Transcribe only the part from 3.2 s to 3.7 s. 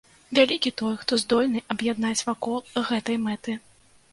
мэты.